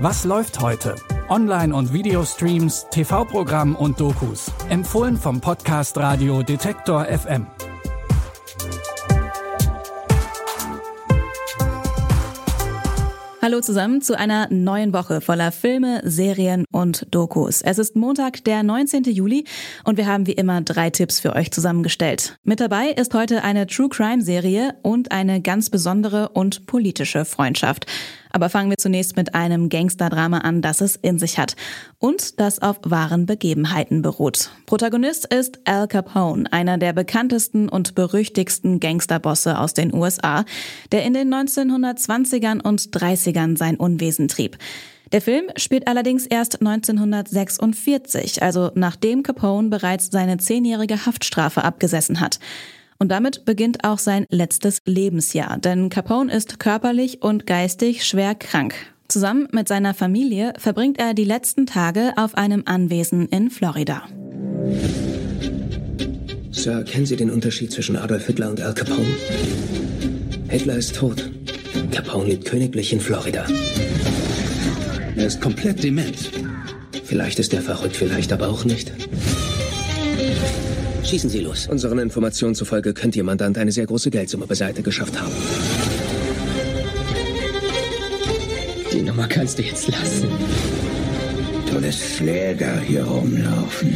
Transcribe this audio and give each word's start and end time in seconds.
Was 0.00 0.24
läuft 0.24 0.60
heute? 0.60 0.94
Online- 1.28 1.74
und 1.74 1.92
Videostreams, 1.92 2.86
TV-Programm 2.92 3.74
und 3.74 3.98
Dokus. 3.98 4.52
Empfohlen 4.68 5.16
vom 5.16 5.40
Podcast 5.40 5.98
Radio 5.98 6.44
Detektor 6.44 7.04
FM. 7.06 7.48
Hallo 13.42 13.60
zusammen 13.60 14.02
zu 14.02 14.16
einer 14.16 14.46
neuen 14.50 14.92
Woche 14.92 15.20
voller 15.20 15.50
Filme, 15.50 16.02
Serien 16.04 16.64
und 16.70 17.06
Dokus. 17.12 17.62
Es 17.62 17.78
ist 17.78 17.96
Montag, 17.96 18.44
der 18.44 18.62
19. 18.62 19.04
Juli 19.04 19.46
und 19.84 19.96
wir 19.96 20.06
haben 20.06 20.26
wie 20.26 20.32
immer 20.32 20.60
drei 20.60 20.90
Tipps 20.90 21.18
für 21.18 21.34
euch 21.34 21.50
zusammengestellt. 21.50 22.38
Mit 22.44 22.60
dabei 22.60 22.90
ist 22.90 23.14
heute 23.14 23.42
eine 23.42 23.66
True 23.66 23.88
Crime 23.88 24.22
Serie 24.22 24.74
und 24.82 25.12
eine 25.12 25.40
ganz 25.40 25.70
besondere 25.70 26.28
und 26.28 26.66
politische 26.66 27.24
Freundschaft. 27.24 27.86
Aber 28.30 28.48
fangen 28.48 28.70
wir 28.70 28.78
zunächst 28.78 29.16
mit 29.16 29.34
einem 29.34 29.68
Gangsterdrama 29.68 30.38
an, 30.38 30.62
das 30.62 30.80
es 30.80 30.96
in 30.96 31.18
sich 31.18 31.38
hat 31.38 31.56
und 31.98 32.40
das 32.40 32.60
auf 32.60 32.78
wahren 32.82 33.26
Begebenheiten 33.26 34.02
beruht. 34.02 34.50
Protagonist 34.66 35.32
ist 35.32 35.60
Al 35.64 35.88
Capone, 35.88 36.52
einer 36.52 36.78
der 36.78 36.92
bekanntesten 36.92 37.68
und 37.68 37.94
berüchtigsten 37.94 38.80
Gangsterbosse 38.80 39.58
aus 39.58 39.74
den 39.74 39.94
USA, 39.94 40.44
der 40.92 41.04
in 41.04 41.14
den 41.14 41.32
1920ern 41.32 42.60
und 42.60 42.80
30ern 42.80 43.56
sein 43.56 43.76
Unwesen 43.76 44.28
trieb. 44.28 44.58
Der 45.12 45.22
Film 45.22 45.46
spielt 45.56 45.88
allerdings 45.88 46.26
erst 46.26 46.60
1946, 46.60 48.42
also 48.42 48.70
nachdem 48.74 49.22
Capone 49.22 49.70
bereits 49.70 50.10
seine 50.10 50.36
zehnjährige 50.36 51.06
Haftstrafe 51.06 51.64
abgesessen 51.64 52.20
hat. 52.20 52.38
Und 53.00 53.10
damit 53.10 53.44
beginnt 53.44 53.84
auch 53.84 53.98
sein 53.98 54.26
letztes 54.28 54.82
Lebensjahr, 54.84 55.58
denn 55.58 55.88
Capone 55.88 56.32
ist 56.32 56.58
körperlich 56.58 57.22
und 57.22 57.46
geistig 57.46 58.04
schwer 58.04 58.34
krank. 58.34 58.74
Zusammen 59.06 59.46
mit 59.52 59.68
seiner 59.68 59.94
Familie 59.94 60.52
verbringt 60.58 60.98
er 60.98 61.14
die 61.14 61.24
letzten 61.24 61.64
Tage 61.64 62.12
auf 62.16 62.34
einem 62.34 62.64
Anwesen 62.66 63.28
in 63.28 63.50
Florida. 63.50 64.02
Sir, 66.50 66.82
kennen 66.82 67.06
Sie 67.06 67.14
den 67.14 67.30
Unterschied 67.30 67.70
zwischen 67.70 67.96
Adolf 67.96 68.26
Hitler 68.26 68.50
und 68.50 68.60
Al 68.60 68.74
Capone? 68.74 69.06
Hitler 70.48 70.76
ist 70.76 70.96
tot. 70.96 71.30
Capone 71.92 72.30
lebt 72.30 72.46
königlich 72.46 72.92
in 72.92 73.00
Florida. 73.00 73.46
Er 75.14 75.26
ist 75.26 75.40
komplett 75.40 75.84
dement. 75.84 76.32
Vielleicht 77.04 77.38
ist 77.38 77.54
er 77.54 77.62
verrückt, 77.62 77.96
vielleicht 77.96 78.32
aber 78.32 78.48
auch 78.48 78.64
nicht. 78.64 78.92
Schießen 81.08 81.30
Sie 81.30 81.40
los. 81.40 81.66
Unseren 81.68 81.98
Informationen 82.00 82.54
zufolge 82.54 82.92
könnte 82.92 83.18
Ihr 83.18 83.24
Mandant 83.24 83.56
eine 83.56 83.72
sehr 83.72 83.86
große 83.86 84.10
Geldsumme 84.10 84.46
beiseite 84.46 84.82
geschafft 84.82 85.18
haben. 85.18 85.32
Die 88.92 89.00
Nummer 89.00 89.26
kannst 89.26 89.58
du 89.58 89.62
jetzt 89.62 89.88
lassen. 89.88 90.28
Du 91.70 91.78
lässt 91.78 92.16
Schläger 92.16 92.78
hier 92.80 93.04
rumlaufen. 93.04 93.94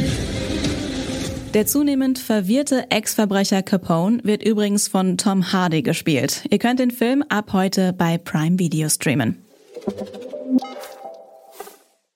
Der 1.53 1.67
zunehmend 1.67 2.17
verwirrte 2.17 2.89
Ex-Verbrecher 2.89 3.61
Capone 3.61 4.19
wird 4.23 4.41
übrigens 4.41 4.87
von 4.87 5.19
Tom 5.19 5.53
Hardy 5.53 5.83
gespielt. 5.83 6.45
Ihr 6.49 6.57
könnt 6.57 6.79
den 6.79 6.89
Film 6.89 7.23
ab 7.29 7.53
heute 7.53 7.93
bei 7.93 8.17
Prime 8.17 8.57
Video 8.57 8.89
streamen. 8.89 9.37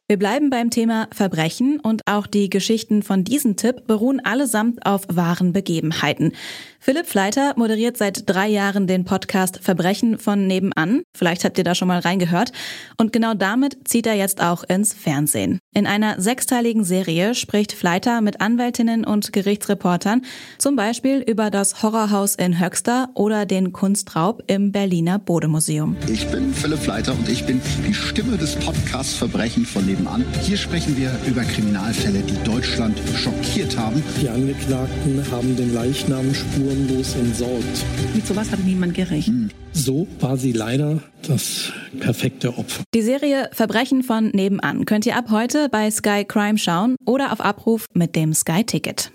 Wir 0.10 0.18
bleiben 0.18 0.50
beim 0.50 0.70
Thema 0.70 1.10
Verbrechen 1.12 1.82
und 1.82 2.04
auch 2.06 2.28
die 2.28 2.50
Geschichten 2.50 3.04
von 3.04 3.26
diesem 3.26 3.58
Tipp 3.58 3.88
beruhen 3.88 4.24
allesamt 4.24 4.86
auf 4.86 5.02
wahren 5.10 5.52
Begebenheiten. 5.52 6.32
Philipp 6.80 7.08
Fleiter 7.08 7.54
moderiert 7.58 7.98
seit 7.98 8.30
drei 8.30 8.48
Jahren 8.48 8.88
den 8.88 9.04
Podcast 9.04 9.60
Verbrechen 9.62 10.20
von 10.20 10.48
nebenan. 10.48 11.04
Vielleicht 11.16 11.44
habt 11.44 11.58
ihr 11.58 11.64
da 11.64 11.76
schon 11.76 11.88
mal 11.88 12.00
reingehört. 12.00 12.52
Und 12.98 13.12
genau 13.12 13.34
damit 13.34 13.88
zieht 13.88 14.08
er 14.08 14.14
jetzt 14.14 14.42
auch 14.42 14.64
ins 14.64 14.94
Fernsehen. 14.94 15.60
In 15.74 15.86
einer 15.88 16.22
sechsteiligen 16.22 16.84
Serie 16.84 17.36
spricht 17.36 17.74
Fleiter 17.74 18.22
mit 18.22 18.42
Anwältinnen 18.42 19.06
und 19.06 19.34
Gerichtsreportern 19.34 20.24
zum 20.58 20.76
Beispiel 20.76 21.20
über 21.20 21.50
das 21.50 21.84
Horrorhaus 21.84 22.36
in 22.36 22.60
Höxter 22.60 23.10
oder 23.16 23.46
den 23.46 23.74
Kunstraub 23.74 24.44
im 24.48 24.72
Berliner 24.72 25.20
Bodemuseum. 25.20 25.98
Ich 26.08 26.28
bin 26.30 26.54
Philipp 26.54 26.80
Fleiter 26.80 27.14
und 27.14 27.28
ich 27.28 27.46
bin 27.46 27.62
die 27.88 27.94
Stimme 27.94 28.38
des 28.38 28.56
Podcasts 28.56 29.14
Verbrechen 29.14 29.66
von 29.66 29.86
nebenan. 29.86 30.26
Hier 30.42 30.58
sprechen 30.58 30.98
wir 30.98 31.12
über 31.26 31.44
Kriminalfälle, 31.44 32.20
die 32.20 32.44
Deutschland 32.44 32.98
schockiert 33.16 33.78
haben. 33.78 34.04
Die 34.22 34.30
Angeklagten 34.30 35.24
haben 35.32 35.56
den 35.56 35.74
Leichnam 35.74 36.34
spurenlos 36.78 37.16
entsorgt. 37.16 37.86
Mit 38.14 38.26
sowas 38.26 38.52
hat 38.52 38.60
niemand 38.60 38.94
gerechnet. 38.94 39.52
So 39.74 40.08
war 40.20 40.38
sie 40.38 40.52
leider 40.52 41.02
das 41.28 41.72
perfekte 42.00 42.58
Opfer. 42.58 42.84
Die 42.94 43.02
Serie 43.02 43.50
Verbrechen 43.54 44.04
von 44.04 44.30
nebenan 44.30 44.86
könnt 44.86 45.06
ihr 45.06 45.16
ab 45.16 45.26
heute 45.32 45.70
bei 45.70 45.90
Sky 45.90 46.26
Crime 46.26 46.58
schauen 46.58 46.96
oder 47.06 47.32
auf 47.32 47.42
Abruf 47.42 47.86
mit 47.94 48.16
dem 48.16 48.34
Sky 48.34 48.64
Ticket. 48.64 49.12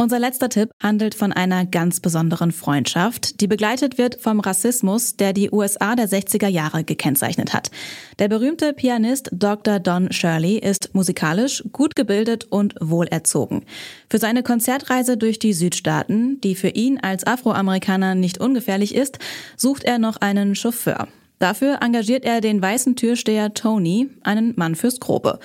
Unser 0.00 0.18
letzter 0.18 0.48
Tipp 0.48 0.70
handelt 0.82 1.14
von 1.14 1.30
einer 1.30 1.66
ganz 1.66 2.00
besonderen 2.00 2.52
Freundschaft, 2.52 3.42
die 3.42 3.46
begleitet 3.46 3.98
wird 3.98 4.18
vom 4.18 4.40
Rassismus, 4.40 5.16
der 5.16 5.34
die 5.34 5.50
USA 5.50 5.94
der 5.94 6.08
60er 6.08 6.48
Jahre 6.48 6.84
gekennzeichnet 6.84 7.52
hat. 7.52 7.70
Der 8.18 8.28
berühmte 8.28 8.72
Pianist 8.72 9.28
Dr. 9.30 9.78
Don 9.78 10.10
Shirley 10.10 10.56
ist 10.56 10.94
musikalisch 10.94 11.62
gut 11.72 11.96
gebildet 11.96 12.46
und 12.48 12.76
wohlerzogen. 12.80 13.66
Für 14.08 14.16
seine 14.16 14.42
Konzertreise 14.42 15.18
durch 15.18 15.38
die 15.38 15.52
Südstaaten, 15.52 16.40
die 16.40 16.54
für 16.54 16.70
ihn 16.70 16.98
als 16.98 17.26
Afroamerikaner 17.26 18.14
nicht 18.14 18.38
ungefährlich 18.38 18.94
ist, 18.94 19.18
sucht 19.58 19.84
er 19.84 19.98
noch 19.98 20.16
einen 20.16 20.54
Chauffeur. 20.54 21.08
Dafür 21.40 21.80
engagiert 21.82 22.24
er 22.24 22.40
den 22.40 22.62
weißen 22.62 22.96
Türsteher 22.96 23.52
Tony, 23.52 24.08
einen 24.22 24.54
Mann 24.56 24.76
fürs 24.76 24.98
Grobe. 24.98 25.40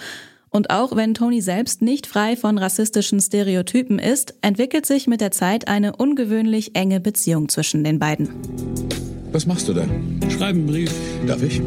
Und 0.56 0.70
auch 0.70 0.96
wenn 0.96 1.14
Tony 1.14 1.42
selbst 1.42 1.82
nicht 1.82 2.08
frei 2.08 2.38
von 2.38 2.58
rassistischen 2.58 3.20
Stereotypen 3.20 4.00
ist, 4.00 4.36
entwickelt 4.40 4.86
sich 4.86 5.06
mit 5.06 5.20
der 5.20 5.32
Zeit 5.32 5.68
eine 5.68 5.98
ungewöhnlich 5.98 6.78
enge 6.78 7.02
Beziehung 7.02 7.50
zwischen 7.50 7.84
den 7.84 8.00
beiden. 8.00 8.30
Was 9.34 9.46
machst 9.46 9.68
du 9.68 9.74
da? 9.74 9.86
Schreiben 10.30 10.60
einen 10.60 10.68
Brief. 10.68 10.94
Darf 11.28 11.44
ich? 11.44 11.62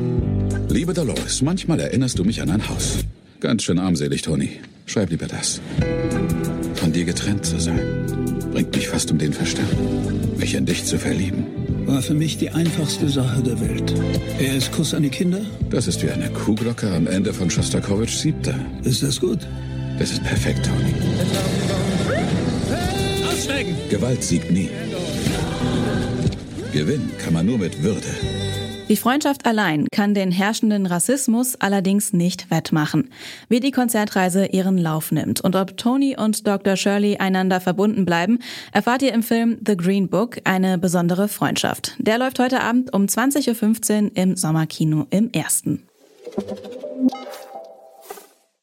Liebe 0.70 0.94
Dolores, 0.94 1.42
manchmal 1.42 1.80
erinnerst 1.80 2.18
du 2.18 2.24
mich 2.24 2.40
an 2.40 2.48
ein 2.48 2.66
Haus. 2.66 3.00
Ganz 3.40 3.62
schön 3.62 3.78
armselig, 3.78 4.22
Tony. 4.22 4.52
Schreib 4.86 5.10
lieber 5.10 5.26
das. 5.26 5.60
Von 6.76 6.90
dir 6.90 7.04
getrennt 7.04 7.44
zu 7.44 7.60
sein, 7.60 8.06
bringt 8.52 8.74
mich 8.74 8.88
fast 8.88 9.12
um 9.12 9.18
den 9.18 9.34
Verstand. 9.34 9.68
Mich 10.38 10.54
in 10.54 10.64
dich 10.64 10.86
zu 10.86 10.98
verlieben. 10.98 11.57
War 11.88 12.02
für 12.02 12.12
mich 12.12 12.36
die 12.36 12.50
einfachste 12.50 13.08
Sache 13.08 13.42
der 13.42 13.58
Welt. 13.60 13.94
Er 14.38 14.56
ist 14.56 14.70
Kuss 14.72 14.92
an 14.92 15.02
die 15.02 15.08
Kinder. 15.08 15.40
Das 15.70 15.86
ist 15.86 16.02
wie 16.02 16.10
eine 16.10 16.28
Kuhglocke 16.28 16.92
am 16.92 17.06
Ende 17.06 17.32
von 17.32 17.48
Schostakowitsch 17.48 18.18
Siebter. 18.18 18.54
Ist 18.84 19.02
das 19.02 19.18
gut? 19.18 19.38
Das 19.98 20.10
ist 20.10 20.22
perfekt, 20.22 20.66
Tony. 20.66 20.92
Aussteigen! 23.26 23.74
Gewalt 23.88 24.22
siegt 24.22 24.50
nie. 24.50 24.68
Gewinnen 26.74 27.10
kann 27.16 27.32
man 27.32 27.46
nur 27.46 27.56
mit 27.56 27.82
Würde. 27.82 28.06
Die 28.88 28.96
Freundschaft 28.96 29.44
allein 29.44 29.86
kann 29.92 30.14
den 30.14 30.32
herrschenden 30.32 30.86
Rassismus 30.86 31.56
allerdings 31.56 32.14
nicht 32.14 32.50
wettmachen. 32.50 33.10
Wie 33.50 33.60
die 33.60 33.70
Konzertreise 33.70 34.46
ihren 34.46 34.78
Lauf 34.78 35.12
nimmt 35.12 35.42
und 35.42 35.56
ob 35.56 35.76
Tony 35.76 36.16
und 36.16 36.46
Dr. 36.46 36.74
Shirley 36.74 37.18
einander 37.18 37.60
verbunden 37.60 38.06
bleiben, 38.06 38.38
erfahrt 38.72 39.02
ihr 39.02 39.12
im 39.12 39.22
Film 39.22 39.58
The 39.66 39.76
Green 39.76 40.08
Book 40.08 40.38
eine 40.44 40.78
besondere 40.78 41.28
Freundschaft. 41.28 41.96
Der 41.98 42.16
läuft 42.16 42.38
heute 42.38 42.62
Abend 42.62 42.94
um 42.94 43.04
20.15 43.04 44.04
Uhr 44.04 44.10
im 44.14 44.36
Sommerkino 44.36 45.06
im 45.10 45.30
Ersten. 45.32 45.82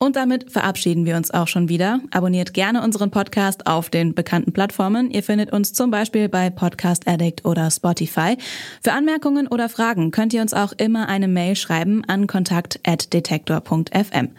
Und 0.05 0.15
damit 0.15 0.51
verabschieden 0.51 1.07
wir 1.07 1.17
uns 1.17 1.31
auch 1.31 1.47
schon 1.47 1.67
wieder. 1.67 1.99
Abonniert 2.11 2.53
gerne 2.53 2.83
unseren 2.83 3.09
Podcast 3.09 3.65
auf 3.65 3.89
den 3.89 4.13
bekannten 4.13 4.53
Plattformen. 4.53 5.09
Ihr 5.09 5.23
findet 5.23 5.51
uns 5.51 5.73
zum 5.73 5.89
Beispiel 5.89 6.29
bei 6.29 6.51
Podcast 6.51 7.07
Addict 7.07 7.43
oder 7.43 7.71
Spotify. 7.71 8.37
Für 8.83 8.91
Anmerkungen 8.91 9.47
oder 9.47 9.67
Fragen 9.67 10.11
könnt 10.11 10.31
ihr 10.35 10.43
uns 10.43 10.53
auch 10.53 10.73
immer 10.73 11.09
eine 11.09 11.27
Mail 11.27 11.55
schreiben 11.55 12.05
an 12.05 12.27
kontakt.detektor.fm. 12.27 14.29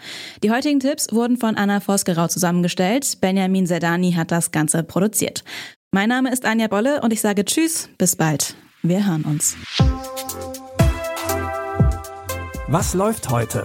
Die 0.45 0.53
heutigen 0.53 0.79
Tipps 0.79 1.13
wurden 1.13 1.37
von 1.37 1.57
Anna 1.57 1.81
Vosgerau 1.81 2.29
zusammengestellt. 2.29 3.21
Benjamin 3.21 3.67
Zerdani 3.67 4.13
hat 4.13 4.31
das 4.31 4.53
Ganze 4.53 4.85
produziert. 4.85 5.43
Mein 5.91 6.11
Name 6.11 6.33
ist 6.33 6.45
Anja 6.45 6.69
Bolle 6.69 7.01
und 7.01 7.13
ich 7.13 7.21
sage 7.21 7.45
Tschüss, 7.45 7.89
bis 7.99 8.15
bald. 8.15 8.55
Wir 8.85 9.05
hören 9.05 9.25
uns. 9.25 9.57
Was 12.69 12.95
läuft 12.95 13.31
heute? 13.31 13.65